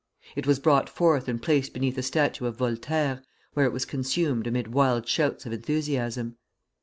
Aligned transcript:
It 0.35 0.47
was 0.47 0.57
brought 0.57 0.89
forth 0.89 1.27
and 1.27 1.39
placed 1.39 1.73
beneath 1.73 1.95
a 1.95 2.01
statue 2.01 2.47
of 2.47 2.55
Voltaire, 2.55 3.21
where 3.53 3.67
it 3.67 3.71
was 3.71 3.85
consumed 3.85 4.47
amid 4.47 4.69
wild 4.73 5.07
shouts 5.07 5.45
of 5.45 5.53
enthusiasm. 5.53 6.37